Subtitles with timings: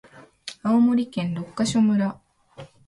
[0.63, 2.19] 青森県六ヶ所村